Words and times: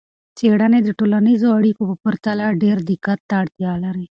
څیړنې 0.37 0.79
د 0.83 0.89
ټولنیزو 0.99 1.47
اړیکو 1.59 1.81
په 1.89 1.95
پرتله 2.03 2.45
ډیر 2.63 2.77
دقت 2.89 3.19
ته 3.29 3.33
اړتیا 3.41 3.71
لري. 3.83 4.05